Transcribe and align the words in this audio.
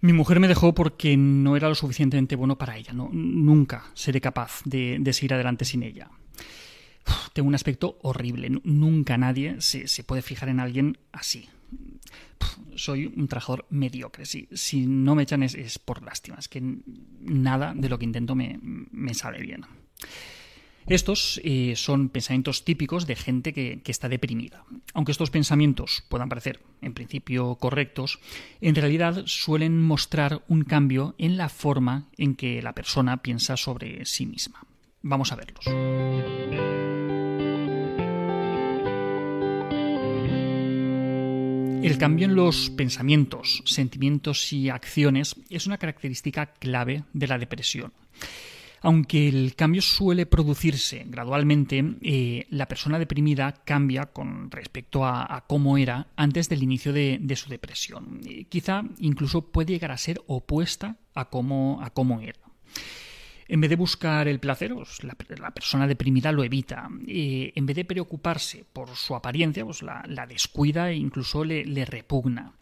Mi 0.00 0.12
mujer 0.12 0.38
me 0.38 0.48
dejó 0.48 0.74
porque 0.74 1.16
no 1.16 1.56
era 1.56 1.68
lo 1.68 1.74
suficientemente 1.74 2.36
bueno 2.36 2.56
para 2.56 2.76
ella. 2.76 2.92
No, 2.92 3.10
nunca 3.12 3.84
seré 3.94 4.20
capaz 4.20 4.62
de, 4.64 5.00
seguir 5.12 5.34
adelante 5.34 5.64
sin 5.64 5.82
ella. 5.82 6.10
tengo 7.32 7.48
un 7.48 7.54
aspecto 7.54 7.98
horrible. 8.02 8.48
Nunca 8.62 9.18
nadie 9.18 9.60
se, 9.60 10.04
puede 10.04 10.22
fijar 10.22 10.48
en 10.48 10.60
alguien 10.60 10.98
así. 11.10 11.48
soy 12.76 13.06
un 13.06 13.26
trabajador 13.26 13.66
mediocre. 13.70 14.24
Si, 14.24 14.48
si 14.52 14.86
no 14.86 15.16
me 15.16 15.24
echan 15.24 15.42
es, 15.42 15.78
por 15.80 16.02
lástima. 16.02 16.36
Es 16.38 16.48
que 16.48 16.62
nada 17.20 17.74
de 17.74 17.88
lo 17.88 17.98
que 17.98 18.04
intento 18.04 18.36
me, 18.36 18.60
me 18.62 19.14
sale 19.14 19.40
bien. 19.40 19.66
Estos 20.88 21.38
eh, 21.44 21.74
son 21.76 22.08
pensamientos 22.08 22.64
típicos 22.64 23.06
de 23.06 23.14
gente 23.14 23.52
que, 23.52 23.82
está 23.86 24.08
deprimida. 24.08 24.64
Aunque 24.94 25.12
estos 25.12 25.30
pensamientos 25.30 26.02
puedan 26.08 26.30
parecer, 26.30 26.60
en 26.80 26.94
principio, 26.94 27.56
correctos, 27.56 28.20
en 28.62 28.74
realidad 28.74 29.22
suelen 29.26 29.82
mostrar 29.82 30.42
un 30.48 30.64
cambio 30.64 31.14
en 31.18 31.36
la 31.36 31.50
forma 31.50 32.08
en 32.16 32.34
que 32.34 32.62
la 32.62 32.72
persona 32.72 33.18
piensa 33.18 33.58
sobre 33.58 34.06
sí 34.06 34.24
misma. 34.24 34.64
Vamos 35.02 35.30
a 35.30 35.36
verlos. 35.36 35.66
El 41.82 41.98
cambio 41.98 42.26
en 42.26 42.34
los 42.34 42.70
pensamientos, 42.70 43.62
sentimientos 43.66 44.52
y 44.54 44.70
acciones 44.70 45.36
es 45.50 45.66
una 45.66 45.78
característica 45.78 46.46
clave 46.46 47.04
de 47.12 47.26
la 47.26 47.38
depresión. 47.38 47.92
Aunque 48.80 49.28
el 49.28 49.54
cambio 49.54 49.82
suele 49.82 50.26
producirse 50.26 51.04
gradualmente, 51.06 51.84
eh, 52.00 52.46
la 52.50 52.66
persona 52.66 52.98
deprimida 52.98 53.52
cambia 53.64 54.06
con 54.06 54.50
respecto 54.50 55.04
a, 55.04 55.44
cómo 55.46 55.78
era 55.78 56.08
antes 56.16 56.48
del 56.48 56.62
inicio 56.62 56.92
de, 56.92 57.36
su 57.36 57.50
depresión. 57.50 58.20
Quizá 58.48 58.82
incluso 58.98 59.42
puede 59.42 59.72
llegar 59.72 59.92
a 59.92 59.98
ser 59.98 60.20
opuesta 60.26 60.96
a 61.14 61.26
cómo, 61.26 61.80
a 61.82 61.90
cómo 61.90 62.20
era. 62.20 62.40
En 63.48 63.62
vez 63.62 63.70
de 63.70 63.76
buscar 63.76 64.28
el 64.28 64.40
placer, 64.40 64.74
pues, 64.74 65.02
la, 65.04 65.50
persona 65.50 65.86
deprimida 65.86 66.32
lo 66.32 66.44
evita. 66.44 66.88
Eh, 67.06 67.52
en 67.54 67.66
vez 67.66 67.76
de 67.76 67.84
preocuparse 67.84 68.64
por 68.72 68.94
su 68.94 69.14
apariencia, 69.14 69.64
pues 69.64 69.82
la, 69.82 70.26
descuida 70.28 70.90
e 70.90 70.96
incluso 70.96 71.44
le 71.44 71.84
repugna 71.84 72.52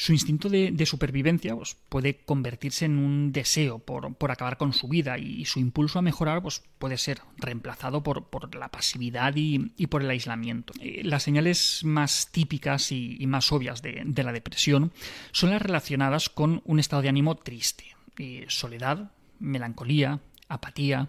su 0.00 0.14
instinto 0.14 0.48
de, 0.48 0.86
supervivencia 0.86 1.54
pues, 1.54 1.76
puede 1.90 2.24
convertirse 2.24 2.86
en 2.86 2.96
un 2.96 3.32
deseo 3.32 3.80
por, 3.80 4.16
acabar 4.30 4.56
con 4.56 4.72
su 4.72 4.88
vida 4.88 5.18
y, 5.18 5.44
su 5.44 5.60
impulso 5.60 5.98
a 5.98 6.02
mejorar 6.02 6.40
pues, 6.40 6.62
puede 6.78 6.96
ser 6.96 7.20
reemplazado 7.36 8.02
por, 8.02 8.54
la 8.54 8.70
pasividad 8.70 9.34
y, 9.36 9.58
por 9.88 10.02
el 10.02 10.08
aislamiento. 10.08 10.72
Eh, 10.80 11.02
las 11.04 11.24
señales 11.24 11.82
más 11.84 12.32
típicas 12.32 12.92
y, 12.92 13.26
más 13.26 13.52
obvias 13.52 13.82
de, 13.82 14.22
la 14.24 14.32
depresión 14.32 14.90
son 15.32 15.50
las 15.50 15.60
relacionadas 15.60 16.30
con 16.30 16.62
un 16.64 16.80
estado 16.80 17.02
de 17.02 17.10
ánimo 17.10 17.36
triste, 17.36 17.84
eh, 18.16 18.46
soledad, 18.48 19.12
melancolía, 19.38 20.20
apatía. 20.50 21.08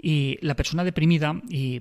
Y 0.00 0.38
la 0.40 0.54
persona 0.54 0.84
deprimida 0.84 1.34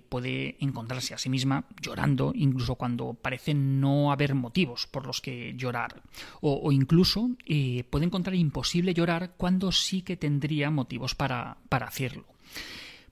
puede 0.10 0.58
encontrarse 0.60 1.14
a 1.14 1.18
sí 1.18 1.30
misma 1.30 1.66
llorando, 1.80 2.34
incluso 2.36 2.76
cuando 2.76 3.14
parece 3.14 3.54
no 3.54 4.12
haber 4.12 4.34
motivos 4.34 4.88
por 4.88 5.06
los 5.06 5.22
que 5.22 5.54
llorar. 5.56 6.02
O, 6.42 6.72
incluso 6.72 7.30
eh, 7.46 7.84
puede 7.90 8.06
encontrar 8.06 8.36
imposible 8.36 8.94
llorar 8.94 9.36
cuando 9.38 9.72
sí 9.72 10.02
que 10.02 10.18
tendría 10.18 10.72
motivos 10.72 11.14
para, 11.14 11.58
hacerlo. 11.70 12.26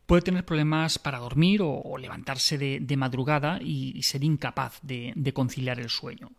Puede 0.07 0.23
tener 0.23 0.43
problemas 0.45 0.97
para 0.97 1.19
dormir 1.19 1.61
o, 1.63 1.97
levantarse 1.99 2.57
de, 2.57 2.97
madrugada 2.97 3.59
y, 3.61 4.01
ser 4.01 4.23
incapaz 4.23 4.79
de 4.81 5.33
conciliar 5.33 5.79
el 5.79 5.89
sueño. 5.89 6.31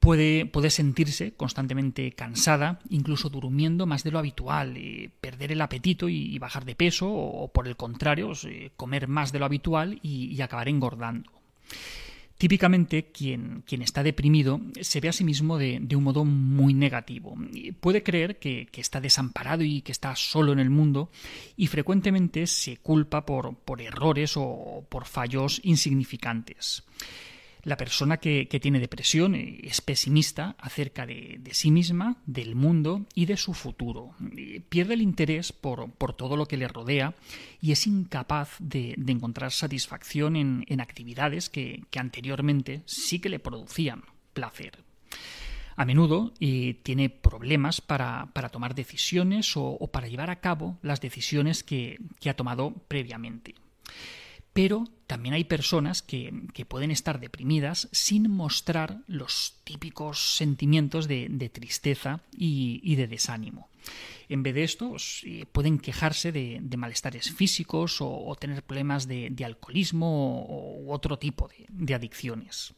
Puede, 0.00 0.70
sentirse 0.70 1.32
constantemente 1.32 2.12
cansada, 2.12 2.78
incluso 2.88 3.30
durmiendo 3.30 3.84
más 3.84 4.04
de 4.04 4.12
lo 4.12 4.20
habitual, 4.20 4.76
eh, 4.76 5.10
perder 5.20 5.50
el 5.52 5.60
apetito 5.60 6.08
y, 6.08 6.38
bajar 6.38 6.64
de 6.64 6.76
peso, 6.76 7.10
o, 7.10 7.48
por 7.48 7.66
el 7.66 7.76
contrario, 7.76 8.32
eh, 8.44 8.70
comer 8.76 9.08
más 9.08 9.32
de 9.32 9.40
lo 9.40 9.44
habitual 9.44 9.98
y, 10.02 10.40
acabar 10.40 10.68
engordando. 10.68 11.32
Típicamente, 12.38 13.10
quien, 13.10 13.64
quien, 13.66 13.82
está 13.82 14.04
deprimido 14.04 14.60
se 14.80 15.00
ve 15.00 15.08
a 15.08 15.12
sí 15.12 15.24
mismo 15.24 15.58
de, 15.58 15.84
un 15.96 16.04
modo 16.04 16.24
muy 16.24 16.72
negativo. 16.72 17.36
Puede 17.80 18.04
creer 18.04 18.38
que, 18.38 18.68
está 18.74 19.00
desamparado 19.00 19.64
y 19.64 19.82
que 19.82 19.90
está 19.90 20.14
solo 20.14 20.52
en 20.52 20.60
el 20.60 20.70
mundo 20.70 21.10
y 21.56 21.66
frecuentemente 21.66 22.46
se 22.46 22.76
culpa 22.76 23.26
por, 23.26 23.56
por 23.56 23.82
errores 23.82 24.34
o 24.36 24.86
por 24.88 25.06
fallos 25.06 25.60
insignificantes. 25.64 26.84
La 27.64 27.76
persona 27.76 28.18
que, 28.18 28.46
tiene 28.60 28.80
depresión 28.80 29.34
eh, 29.34 29.60
es 29.62 29.80
pesimista 29.80 30.56
acerca 30.58 31.06
de, 31.06 31.40
sí 31.52 31.70
misma, 31.70 32.16
del 32.26 32.54
mundo 32.54 33.06
y 33.14 33.26
de 33.26 33.36
su 33.36 33.54
futuro. 33.54 34.14
Pierde 34.68 34.94
el 34.94 35.02
interés 35.02 35.52
por, 35.52 35.90
todo 36.14 36.36
lo 36.36 36.46
que 36.46 36.56
le 36.56 36.68
rodea 36.68 37.14
y 37.60 37.72
es 37.72 37.86
incapaz 37.86 38.56
de, 38.58 38.94
encontrar 39.06 39.52
satisfacción 39.52 40.36
en, 40.36 40.80
actividades 40.80 41.48
que, 41.48 41.84
anteriormente 41.96 42.82
sí 42.86 43.18
que 43.18 43.28
le 43.28 43.38
producían 43.38 44.04
placer. 44.32 44.78
A 45.76 45.84
menudo 45.84 46.32
eh, 46.40 46.80
tiene 46.82 47.08
problemas 47.08 47.80
para, 47.80 48.30
tomar 48.50 48.74
decisiones 48.74 49.52
o, 49.56 49.78
para 49.92 50.08
llevar 50.08 50.30
a 50.30 50.40
cabo 50.40 50.78
las 50.82 51.00
decisiones 51.00 51.62
que 51.62 51.98
ha 52.28 52.34
tomado 52.34 52.72
previamente. 52.88 53.54
Pero 54.58 54.88
también 55.06 55.36
hay 55.36 55.44
personas 55.44 56.02
que, 56.02 56.32
pueden 56.66 56.90
estar 56.90 57.20
deprimidas 57.20 57.88
sin 57.92 58.28
mostrar 58.28 59.02
los 59.06 59.54
típicos 59.62 60.34
sentimientos 60.34 61.06
de, 61.06 61.48
tristeza 61.54 62.22
y, 62.36 62.96
de 62.96 63.06
desánimo. 63.06 63.68
En 64.28 64.42
vez 64.42 64.56
de 64.56 64.64
esto, 64.64 64.88
pues, 64.88 65.22
eh, 65.24 65.46
pueden 65.52 65.78
quejarse 65.78 66.32
de, 66.32 66.60
malestares 66.76 67.30
físicos 67.30 67.98
o, 68.00 68.34
tener 68.34 68.64
problemas 68.64 69.06
de, 69.06 69.32
alcoholismo 69.44 70.44
u 70.48 70.92
otro 70.92 71.20
tipo 71.20 71.48
de, 71.68 71.94
adicciones. 71.94 72.74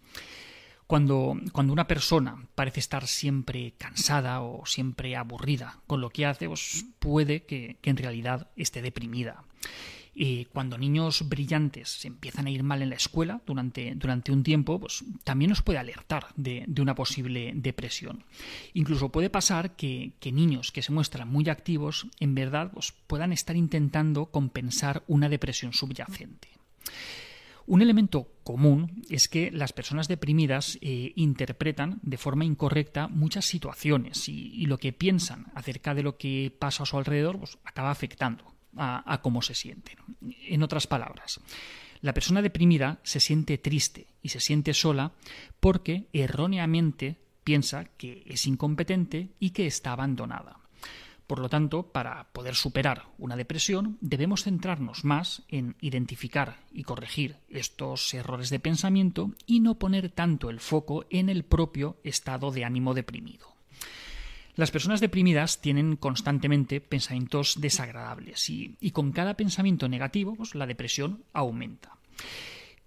Cuando, 0.87 1.35
cuando, 1.53 1.73
una 1.73 1.87
persona 1.87 2.47
parece 2.55 2.81
estar 2.81 3.07
siempre 3.07 3.73
cansada 3.79 4.43
o 4.43 4.67
siempre 4.67 5.17
aburrida 5.17 5.81
con 5.87 6.03
lo 6.03 6.11
que 6.11 6.27
hace, 6.27 6.47
pues 6.47 6.85
puede 6.99 7.45
que 7.45 7.79
en 7.83 7.97
realidad 7.97 8.51
esté 8.55 8.83
deprimida 8.83 9.45
cuando 10.53 10.77
niños 10.77 11.27
brillantes 11.31 11.89
se 11.89 12.09
empiezan 12.09 12.47
a 12.47 12.51
ir 12.51 12.63
mal 12.63 12.83
en 12.83 12.91
la 12.91 12.97
escuela 12.97 13.41
durante, 13.47 13.95
durante 13.95 14.33
un 14.33 14.43
tiempo, 14.43 14.79
pues 14.79 15.03
también 15.25 15.49
nos 15.49 15.63
puede 15.63 15.79
alertar 15.79 16.27
de, 16.37 16.67
una 16.79 16.95
posible 16.95 17.53
depresión. 17.55 18.25
Incluso 18.75 19.09
puede 19.09 19.31
pasar 19.31 19.77
que, 19.77 20.13
niños 20.31 20.73
que 20.73 20.83
se 20.83 20.93
muestran 20.93 21.29
muy 21.29 21.49
activos, 21.49 22.07
en 22.21 22.35
verdad, 22.35 22.71
pues, 22.73 22.93
puedan 23.07 23.33
estar 23.33 23.57
intentando 23.57 24.27
compensar 24.27 25.05
una 25.07 25.31
depresión 25.31 25.73
subyacente. 25.73 26.49
Un 27.67 27.81
elemento 27.81 28.29
común 28.45 29.03
es 29.09 29.29
que 29.29 29.51
las 29.51 29.73
personas 29.73 30.07
deprimidas 30.07 30.79
eh, 30.83 31.13
interpretan 31.17 31.99
de 32.03 32.19
forma 32.19 32.45
incorrecta 32.45 33.09
muchas 33.09 33.47
situaciones 33.47 34.29
y, 34.29 34.67
lo 34.67 34.77
que 34.77 34.93
piensan 34.93 35.47
acerca 35.55 35.95
de 35.95 36.03
lo 36.03 36.19
que 36.19 36.55
pasa 36.59 36.83
a 36.83 36.87
su 36.87 36.99
alrededor 36.99 37.39
pues, 37.39 37.59
acaba 37.65 37.91
afectando 37.91 38.60
a, 38.77 39.21
cómo 39.23 39.43
se 39.43 39.55
sienten. 39.55 39.99
En 40.47 40.63
otras 40.63 40.87
palabras, 40.87 41.41
la 42.01 42.15
persona 42.15 42.43
deprimida 42.43 42.99
se 43.03 43.21
siente 43.21 43.59
triste 43.59 44.07
y 44.23 44.31
se 44.31 44.41
siente 44.41 44.75
sola 44.75 45.13
porque 45.61 46.09
erróneamente 46.13 47.17
piensa 47.45 47.85
que 47.97 48.23
es 48.27 48.47
incompetente 48.47 49.31
y 49.39 49.51
que 49.51 49.67
está 49.67 49.93
abandonada. 49.93 50.61
Por 51.27 51.39
lo 51.39 51.49
tanto, 51.49 51.93
para 51.93 52.33
poder 52.33 52.57
superar 52.57 53.07
una 53.17 53.37
depresión, 53.37 53.99
debemos 54.01 54.43
centrarnos 54.43 55.05
más 55.05 55.45
en 55.47 55.77
identificar 55.81 56.59
y 56.73 56.83
corregir 56.83 57.37
estos 57.49 58.13
errores 58.15 58.51
de 58.51 58.59
pensamiento 58.59 59.31
y 59.47 59.61
no 59.61 59.79
poner 59.79 60.11
tanto 60.11 60.51
el 60.51 60.59
foco 60.59 61.07
en 61.09 61.29
el 61.29 61.45
propio 61.45 61.99
estado 62.03 62.51
de 62.51 62.65
ánimo 62.65 62.95
deprimido. 62.95 63.50
Las 64.61 64.71
personas 64.71 65.01
deprimidas 65.01 65.63
tienen 65.63 65.97
constantemente 65.97 66.83
pensamientos 66.83 67.63
desagradables 67.63 68.51
y, 68.51 68.91
con 68.93 69.11
cada 69.11 69.33
pensamiento 69.33 69.89
negativo 69.89 70.35
pues, 70.35 70.55
la 70.55 70.67
depresión 70.67 71.25
aumenta. 71.33 71.97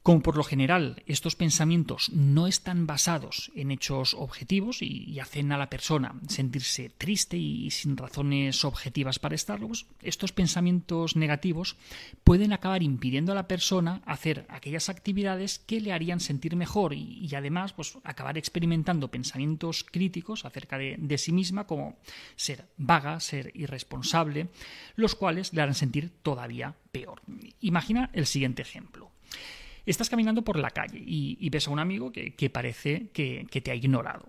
Como 0.03 0.21
por 0.21 0.35
lo 0.35 0.43
general 0.43 1.01
estos 1.05 1.37
pensamientos 1.37 2.09
no 2.11 2.45
están 2.45 2.85
basados 2.85 3.53
en 3.55 3.71
hechos 3.71 4.13
objetivos 4.13 4.81
y, 4.81 5.17
hacen 5.21 5.53
a 5.53 5.57
la 5.57 5.69
persona 5.69 6.19
sentirse 6.27 6.89
triste 6.89 7.37
y 7.37 7.71
sin 7.71 7.95
razones 7.95 8.65
objetivas 8.65 9.17
para 9.17 9.35
estarlo, 9.35 9.67
pues 9.67 9.85
estos 10.01 10.33
pensamientos 10.33 11.15
negativos 11.15 11.77
pueden 12.25 12.51
acabar 12.51 12.83
impidiendo 12.83 13.31
a 13.31 13.35
la 13.35 13.47
persona 13.47 14.01
hacer 14.05 14.45
aquellas 14.49 14.89
actividades 14.89 15.59
que 15.59 15.79
le 15.79 15.93
harían 15.93 16.19
sentir 16.19 16.57
mejor 16.57 16.93
y, 16.93 17.33
además 17.33 17.71
pues, 17.71 17.97
acabar 18.03 18.37
experimentando 18.37 19.09
pensamientos 19.09 19.85
críticos 19.89 20.43
acerca 20.43 20.77
de, 20.77 20.97
de 20.99 21.17
sí 21.17 21.31
misma 21.31 21.65
como 21.65 21.97
ser 22.35 22.67
vaga, 22.75 23.21
ser 23.21 23.51
irresponsable, 23.55 24.49
los 24.97 25.15
cuales 25.15 25.53
le 25.53 25.61
harán 25.61 25.75
sentir 25.75 26.11
todavía 26.21 26.75
peor. 26.91 27.21
Imagina 27.61 28.09
el 28.11 28.25
siguiente 28.25 28.61
ejemplo. 28.61 29.02
Estás 29.85 30.09
caminando 30.09 30.43
por 30.43 30.57
la 30.57 30.69
calle 30.69 31.01
y, 31.05 31.49
ves 31.49 31.67
a 31.67 31.71
un 31.71 31.79
amigo 31.79 32.11
que, 32.11 32.49
parece 32.49 33.09
que, 33.09 33.45
te 33.45 33.71
ha 33.71 33.75
ignorado. 33.75 34.25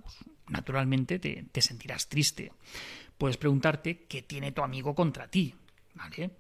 naturalmente 0.49 1.19
te, 1.19 1.63
sentirás 1.63 2.09
triste. 2.09 2.53
Puedes 3.19 3.37
preguntarte 3.37 4.05
qué 4.07 4.23
tiene 4.23 4.53
tu 4.53 4.63
amigo 4.63 4.95
contra 4.95 5.29
ti, 5.29 5.55
¿vale? 5.95 6.31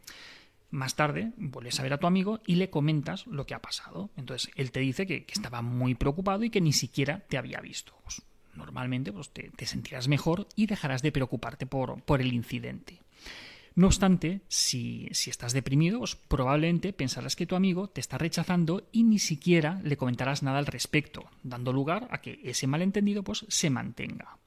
Más 0.70 0.96
tarde 0.96 1.30
vuelves 1.36 1.78
a 1.78 1.84
ver 1.84 1.92
a 1.92 1.98
tu 1.98 2.08
amigo 2.08 2.40
y 2.44 2.56
le 2.56 2.68
comentas 2.68 3.28
lo 3.28 3.46
que 3.46 3.54
ha 3.54 3.62
pasado. 3.62 4.10
Entonces 4.16 4.50
él 4.56 4.72
te 4.72 4.80
dice 4.80 5.06
que, 5.06 5.24
estaba 5.28 5.62
muy 5.62 5.94
preocupado 5.94 6.42
y 6.42 6.50
que 6.50 6.60
ni 6.60 6.72
siquiera 6.72 7.20
te 7.28 7.38
había 7.38 7.60
visto. 7.60 7.94
Pues, 8.02 8.22
normalmente 8.54 9.12
pues, 9.12 9.30
te, 9.30 9.66
sentirás 9.66 10.08
mejor 10.08 10.48
y 10.56 10.66
dejarás 10.66 11.02
de 11.02 11.12
preocuparte 11.12 11.66
por 11.66 12.20
el 12.20 12.32
incidente. 12.32 12.98
No 13.76 13.88
obstante, 13.88 14.42
si, 14.48 15.08
si, 15.10 15.30
estás 15.30 15.52
deprimido, 15.52 15.98
pues 15.98 16.14
probablemente 16.14 16.92
pensarás 16.92 17.34
que 17.34 17.46
tu 17.46 17.56
amigo 17.56 17.88
te 17.88 18.00
está 18.00 18.18
rechazando 18.18 18.88
y 18.92 19.02
ni 19.02 19.18
siquiera 19.18 19.80
le 19.82 19.96
comentarás 19.96 20.44
nada 20.44 20.58
al 20.58 20.66
respecto, 20.66 21.24
dando 21.42 21.72
lugar 21.72 22.06
a 22.10 22.20
que 22.20 22.40
ese 22.44 22.68
malentendido 22.68 23.24
pues, 23.24 23.44
se 23.48 23.70
mantenga. 23.70 24.38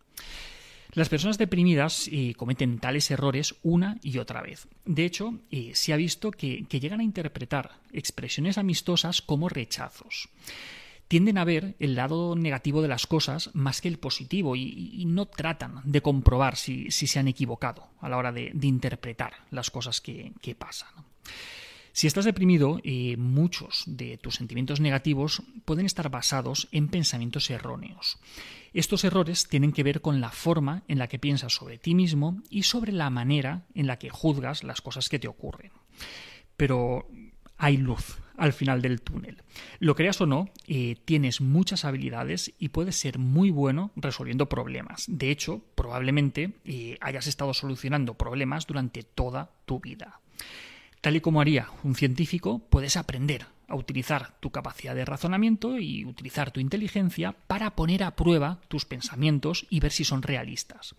Las 0.94 1.10
personas 1.10 1.38
deprimidas 1.38 2.10
eh, 2.12 2.34
cometen 2.36 2.80
tales 2.80 3.12
errores 3.12 3.56
una 3.62 4.00
y 4.02 4.18
otra 4.18 4.42
vez. 4.42 4.68
De 4.86 5.06
hecho, 5.06 5.40
eh, 5.52 5.72
se 5.76 5.94
ha 5.94 5.98
visto 5.98 6.32
que, 6.32 6.66
llegan 6.70 7.02
a 7.02 7.04
interpretar 7.04 7.82
expresiones 7.92 8.58
amistosas 8.58 9.22
como 9.22 9.50
rechazos 9.50 10.30
tienden 11.08 11.38
a 11.38 11.46
ver 11.46 11.76
el 11.80 11.96
lado 11.96 12.36
negativo 12.36 12.82
de 12.82 12.88
las 12.88 13.08
cosas 13.08 13.50
más 13.54 13.82
que 13.82 13.88
el 13.88 13.98
positivo 13.98 14.56
y, 14.56 15.06
no 15.08 15.26
tratan 15.26 15.82
de 15.84 16.02
comprobar 16.02 16.58
si, 16.58 16.92
se 16.92 17.20
han 17.20 17.28
equivocado 17.28 17.88
a 18.00 18.10
la 18.10 18.18
hora 18.18 18.32
de, 18.32 18.52
interpretar 18.62 19.34
las 19.52 19.72
cosas 19.72 20.02
que, 20.02 20.34
pasan. 20.58 20.90
Si 21.94 22.06
estás 22.06 22.26
deprimido, 22.26 22.80
eh, 22.84 23.18
muchos 23.18 23.84
de 23.88 24.18
tus 24.18 24.36
sentimientos 24.36 24.80
negativos 24.80 25.42
pueden 25.66 25.88
estar 25.88 26.12
basados 26.12 26.68
en 26.72 26.90
pensamientos 26.90 27.50
erróneos. 27.50 28.20
Estos 28.74 29.04
errores 29.04 29.48
tienen 29.48 29.72
que 29.72 29.82
ver 29.82 30.02
con 30.02 30.22
la 30.22 30.30
forma 30.30 30.84
en 30.88 31.00
la 31.00 31.08
que 31.08 31.18
piensas 31.18 31.54
sobre 31.54 31.80
ti 31.80 31.96
mismo 31.96 32.44
y 32.52 32.64
sobre 32.64 32.92
la 32.92 33.10
manera 33.10 33.66
en 33.74 33.88
la 33.88 33.98
que 33.98 34.12
juzgas 34.12 34.64
las 34.64 34.82
cosas 34.82 35.10
que 35.10 35.18
te 35.18 35.28
ocurren. 35.28 35.72
Pero 36.56 37.08
hay 37.58 37.78
luz 37.78 38.20
al 38.38 38.54
final 38.54 38.82
del 38.82 39.02
túnel. 39.02 39.42
Lo 39.80 39.96
creas 39.96 40.22
o 40.22 40.26
no, 40.26 40.50
eh, 40.68 40.96
tienes 41.06 41.42
muchas 41.42 41.86
habilidades 41.86 42.54
y 42.60 42.70
puedes 42.70 42.96
ser 42.96 43.18
muy 43.18 43.50
bueno 43.50 43.92
resolviendo 43.96 44.48
problemas. 44.48 45.06
De 45.08 45.32
hecho, 45.32 45.62
probablemente 45.76 46.54
eh, 46.64 46.98
hayas 47.02 47.28
estado 47.28 47.54
solucionando 47.54 48.14
problemas 48.14 48.68
durante 48.68 49.04
toda 49.04 49.52
tu 49.66 49.80
vida. 49.80 50.22
Tal 51.02 51.16
y 51.16 51.22
como 51.22 51.42
haría 51.42 51.70
un 51.84 51.96
científico, 51.96 52.60
puedes 52.70 52.96
aprender 52.96 53.48
a 53.68 53.76
utilizar 53.76 54.40
tu 54.40 54.52
capacidad 54.52 54.96
de 54.96 55.06
razonamiento 55.06 55.78
y 55.78 56.06
utilizar 56.06 56.52
tu 56.52 56.60
inteligencia 56.60 57.34
para 57.48 57.76
poner 57.76 58.04
a 58.04 58.16
prueba 58.16 58.62
tus 58.68 58.86
pensamientos 58.86 59.66
y 59.70 59.80
ver 59.80 59.92
si 59.92 60.06
son 60.06 60.22
realistas. 60.22 60.96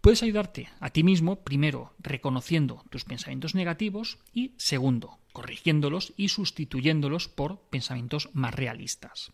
Puedes 0.00 0.22
ayudarte 0.22 0.68
a 0.80 0.90
ti 0.90 1.02
mismo, 1.02 1.42
primero, 1.42 1.92
reconociendo 1.98 2.84
tus 2.90 3.04
pensamientos 3.04 3.54
negativos 3.54 4.18
y, 4.32 4.52
segundo, 4.56 5.18
corrigiéndolos 5.32 6.12
y 6.16 6.28
sustituyéndolos 6.28 7.28
por 7.28 7.60
pensamientos 7.68 8.30
más 8.32 8.54
realistas. 8.54 9.32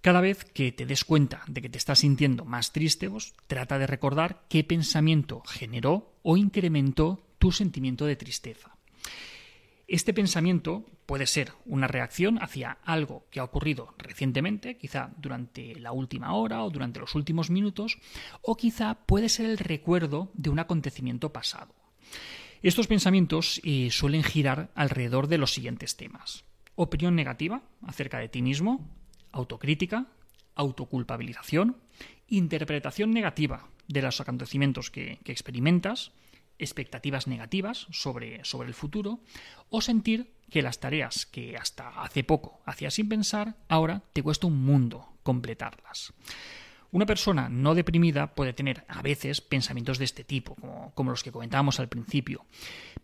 Cada 0.00 0.20
vez 0.20 0.44
que 0.44 0.70
te 0.70 0.86
des 0.86 1.04
cuenta 1.04 1.42
de 1.48 1.62
que 1.62 1.70
te 1.70 1.78
estás 1.78 2.00
sintiendo 2.00 2.44
más 2.44 2.72
triste, 2.72 3.08
vos, 3.08 3.32
trata 3.46 3.78
de 3.78 3.86
recordar 3.86 4.44
qué 4.48 4.62
pensamiento 4.62 5.40
generó 5.46 6.12
o 6.22 6.36
incrementó 6.36 7.26
tu 7.38 7.52
sentimiento 7.52 8.04
de 8.06 8.16
tristeza. 8.16 8.73
Este 9.94 10.12
pensamiento 10.12 10.84
puede 11.06 11.24
ser 11.24 11.52
una 11.66 11.86
reacción 11.86 12.42
hacia 12.42 12.78
algo 12.82 13.28
que 13.30 13.38
ha 13.38 13.44
ocurrido 13.44 13.94
recientemente, 13.96 14.76
quizá 14.76 15.12
durante 15.18 15.76
la 15.76 15.92
última 15.92 16.34
hora 16.34 16.64
o 16.64 16.70
durante 16.70 16.98
los 16.98 17.14
últimos 17.14 17.48
minutos, 17.48 17.98
o 18.42 18.56
quizá 18.56 18.96
puede 19.06 19.28
ser 19.28 19.46
el 19.46 19.56
recuerdo 19.56 20.32
de 20.34 20.50
un 20.50 20.58
acontecimiento 20.58 21.32
pasado. 21.32 21.76
Estos 22.60 22.88
pensamientos 22.88 23.60
eh, 23.62 23.88
suelen 23.92 24.24
girar 24.24 24.72
alrededor 24.74 25.28
de 25.28 25.38
los 25.38 25.54
siguientes 25.54 25.96
temas. 25.96 26.44
Opinión 26.74 27.14
negativa 27.14 27.62
acerca 27.86 28.18
de 28.18 28.28
ti 28.28 28.42
mismo, 28.42 28.90
autocrítica, 29.30 30.08
autoculpabilización, 30.56 31.76
interpretación 32.26 33.12
negativa 33.12 33.68
de 33.86 34.02
los 34.02 34.20
acontecimientos 34.20 34.90
que 34.90 35.20
experimentas, 35.24 36.10
expectativas 36.58 37.26
negativas 37.26 37.86
sobre, 37.90 38.44
sobre 38.44 38.68
el 38.68 38.74
futuro 38.74 39.20
o 39.70 39.80
sentir 39.80 40.34
que 40.50 40.62
las 40.62 40.78
tareas 40.78 41.26
que 41.26 41.56
hasta 41.56 41.88
hace 42.02 42.24
poco 42.24 42.60
hacías 42.64 42.94
sin 42.94 43.08
pensar, 43.08 43.56
ahora 43.68 44.02
te 44.12 44.22
cuesta 44.22 44.46
un 44.46 44.64
mundo 44.64 45.08
completarlas. 45.22 46.12
Una 46.92 47.06
persona 47.06 47.48
no 47.48 47.74
deprimida 47.74 48.36
puede 48.36 48.52
tener 48.52 48.84
a 48.86 49.02
veces 49.02 49.40
pensamientos 49.40 49.98
de 49.98 50.04
este 50.04 50.22
tipo, 50.22 50.54
como, 50.54 50.92
como 50.94 51.10
los 51.10 51.24
que 51.24 51.32
comentábamos 51.32 51.80
al 51.80 51.88
principio, 51.88 52.46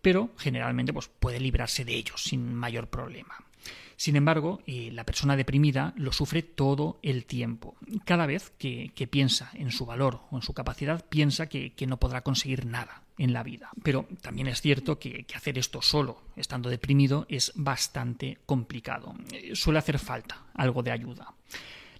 pero 0.01 0.29
generalmente 0.37 0.93
pues, 0.93 1.09
puede 1.09 1.41
librarse 1.41 1.83
de 1.83 1.95
ellos 1.95 2.23
sin 2.23 2.55
mayor 2.55 2.89
problema. 2.89 3.50
Sin 3.95 4.15
embargo, 4.15 4.61
eh, 4.65 4.89
la 4.91 5.03
persona 5.03 5.35
deprimida 5.35 5.93
lo 5.95 6.11
sufre 6.11 6.41
todo 6.41 6.99
el 7.03 7.25
tiempo. 7.25 7.75
Cada 8.03 8.25
vez 8.25 8.51
que, 8.57 8.91
piensa 9.09 9.51
en 9.53 9.71
su 9.71 9.85
valor 9.85 10.21
o 10.31 10.37
en 10.37 10.41
su 10.41 10.53
capacidad, 10.53 11.05
piensa 11.07 11.47
que, 11.47 11.73
no 11.87 11.97
podrá 11.97 12.21
conseguir 12.21 12.65
nada 12.65 13.03
en 13.17 13.31
la 13.33 13.43
vida. 13.43 13.69
Pero 13.83 14.07
también 14.21 14.47
es 14.47 14.61
cierto 14.61 14.97
que, 14.97 15.25
hacer 15.35 15.57
esto 15.57 15.81
solo, 15.81 16.23
estando 16.35 16.69
deprimido, 16.69 17.27
es 17.29 17.51
bastante 17.55 18.39
complicado. 18.47 19.13
Eh, 19.31 19.55
suele 19.55 19.79
hacer 19.79 19.99
falta 19.99 20.45
algo 20.55 20.81
de 20.81 20.91
ayuda. 20.91 21.33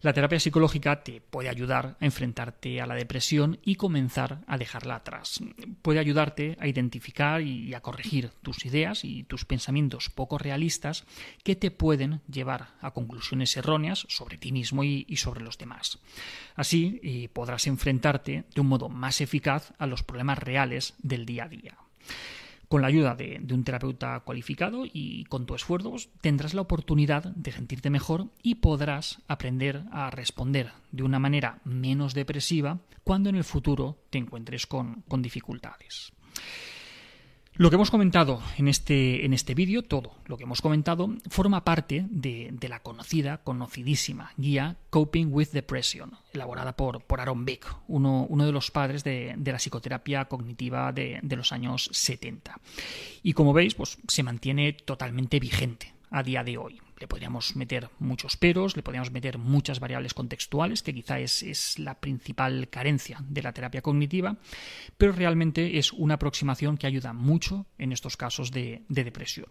La 0.01 0.13
terapia 0.13 0.39
psicológica 0.39 1.03
te 1.03 1.21
puede 1.21 1.47
ayudar 1.47 1.95
a 1.99 2.05
enfrentarte 2.05 2.81
a 2.81 2.87
la 2.87 2.95
depresión 2.95 3.59
y 3.63 3.75
comenzar 3.75 4.39
a 4.47 4.57
dejarla 4.57 4.95
atrás. 4.95 5.41
Puede 5.83 5.99
ayudarte 5.99 6.57
a 6.59 6.67
identificar 6.67 7.41
y 7.41 7.75
a 7.75 7.81
corregir 7.81 8.31
tus 8.41 8.65
ideas 8.65 9.05
y 9.05 9.23
tus 9.23 9.45
pensamientos 9.45 10.09
poco 10.09 10.39
realistas 10.39 11.05
que 11.43 11.55
te 11.55 11.69
pueden 11.69 12.21
llevar 12.27 12.69
a 12.81 12.91
conclusiones 12.91 13.55
erróneas 13.57 14.07
sobre 14.09 14.39
ti 14.39 14.51
mismo 14.51 14.83
y, 14.83 15.05
sobre 15.17 15.43
los 15.43 15.59
demás. 15.59 15.99
Así 16.55 16.99
eh, 17.03 17.29
podrás 17.31 17.67
enfrentarte 17.67 18.45
de 18.55 18.61
un 18.61 18.67
modo 18.67 18.89
más 18.89 19.21
eficaz 19.21 19.71
a 19.77 19.85
los 19.85 20.01
problemas 20.01 20.39
reales 20.39 20.95
del 21.03 21.27
día 21.27 21.43
a 21.43 21.49
día. 21.49 21.77
Con 22.71 22.81
la 22.81 22.87
ayuda 22.87 23.15
de, 23.15 23.45
un 23.51 23.65
terapeuta 23.65 24.17
cualificado 24.21 24.85
y 24.85 25.25
con 25.25 25.45
tu 25.45 25.55
esfuerzo 25.55 25.89
pues, 25.89 26.07
tendrás 26.21 26.53
la 26.53 26.61
oportunidad 26.61 27.25
de 27.25 27.51
sentirte 27.51 27.89
mejor 27.89 28.27
y 28.41 28.55
podrás 28.55 29.19
aprender 29.27 29.83
a 29.91 30.09
responder 30.09 30.71
de 30.89 31.03
una 31.03 31.19
manera 31.19 31.59
menos 31.65 32.13
depresiva 32.13 32.79
cuando 33.03 33.29
en 33.29 33.35
el 33.35 33.43
futuro 33.43 33.97
te 34.09 34.19
encuentres 34.19 34.67
con 34.67 35.03
dificultades. 35.21 36.13
Lo 37.55 37.69
que 37.69 37.75
hemos 37.75 37.91
comentado 37.91 38.41
en 38.57 38.69
este, 38.69 39.25
en 39.25 39.33
este 39.33 39.53
vídeo, 39.53 39.83
todo 39.83 40.13
lo 40.25 40.37
que 40.37 40.43
hemos 40.43 40.61
comentado, 40.61 41.09
forma 41.29 41.65
parte 41.65 42.05
de, 42.09 42.55
la 42.69 42.79
conocida, 42.79 43.39
conocidísima 43.43 44.31
guía 44.37 44.77
Coping 44.89 45.27
with 45.31 45.49
Depression, 45.51 46.13
elaborada 46.33 46.77
por, 46.77 47.03
por 47.03 47.19
Aaron 47.19 47.43
Beck, 47.43 47.67
uno, 47.89 48.25
uno 48.29 48.45
de 48.45 48.53
los 48.53 48.71
padres 48.71 49.03
de, 49.03 49.35
la 49.43 49.57
psicoterapia 49.57 50.25
cognitiva 50.25 50.93
de, 50.93 51.19
de, 51.21 51.35
los 51.35 51.51
años 51.51 51.89
70. 51.91 52.57
Y 53.21 53.33
como 53.33 53.51
veis, 53.51 53.75
pues 53.75 53.97
se 54.07 54.23
mantiene 54.23 54.71
totalmente 54.71 55.39
vigente 55.39 55.93
a 56.11 56.21
día 56.21 56.43
de 56.43 56.57
hoy. 56.57 56.79
Le 56.99 57.07
podríamos 57.07 57.55
meter 57.55 57.89
muchos 57.97 58.37
peros, 58.37 58.75
le 58.75 58.83
podríamos 58.83 59.11
meter 59.11 59.39
muchas 59.39 59.79
variables 59.79 60.13
contextuales, 60.13 60.83
que 60.83 60.93
quizá 60.93 61.19
es, 61.19 61.79
la 61.79 61.99
principal 61.99 62.69
carencia 62.69 63.17
de 63.27 63.41
la 63.41 63.53
terapia 63.53 63.81
cognitiva, 63.81 64.37
pero 64.97 65.13
realmente 65.13 65.79
es 65.79 65.91
una 65.93 66.15
aproximación 66.15 66.77
que 66.77 66.85
ayuda 66.85 67.13
mucho 67.13 67.65
en 67.79 67.91
estos 67.91 68.17
casos 68.17 68.51
de 68.51 68.83
depresión. 68.87 69.47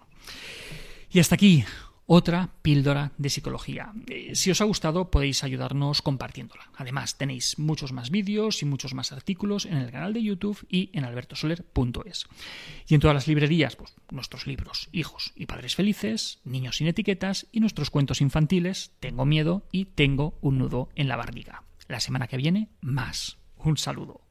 Y 1.11 1.19
hasta 1.19 1.35
aquí 1.35 1.65
otra 2.13 2.51
píldora 2.63 3.13
de 3.19 3.31
psicología. 3.31 3.93
Eh, 4.09 4.35
si 4.35 4.51
os 4.51 4.61
ha 4.61 4.65
gustado 4.65 5.13
podéis 5.13 5.45
ayudarnos 5.45 6.03
compartiéndola. 6.03 6.69
Además 6.75 7.17
tenéis 7.17 7.57
muchos 7.57 7.93
más 7.93 8.11
vídeos 8.11 8.63
y 8.63 8.67
muchos 8.67 8.95
más 8.95 9.13
artículos 9.13 9.65
en 9.65 9.77
el 9.77 9.93
canal 9.93 10.13
de 10.13 10.25
YouTube 10.25 10.59
y 10.69 10.91
en 10.93 11.05
albertosoler.es. 11.05 12.27
Y 12.89 12.95
en 12.95 13.01
todas 13.01 13.15
las 13.15 13.29
librerías, 13.29 13.77
pues 13.77 13.95
nuestros 14.11 14.49
libros 14.49 14.89
Hijos 14.91 15.33
y 15.37 15.47
Padres 15.47 15.77
Felices, 15.77 16.41
Niños 16.43 16.79
sin 16.79 16.89
etiquetas 16.89 17.47
y 17.53 17.61
nuestros 17.61 17.91
cuentos 17.91 18.21
infantiles 18.21 18.91
Tengo 18.99 19.25
miedo 19.25 19.69
y 19.71 19.85
Tengo 19.85 20.37
un 20.41 20.59
nudo 20.59 20.89
en 20.97 21.07
la 21.07 21.15
barriga. 21.15 21.63
La 21.87 22.01
semana 22.01 22.27
que 22.27 22.39
viene, 22.39 22.71
más. 22.81 23.39
Un 23.57 23.77
saludo. 23.77 24.23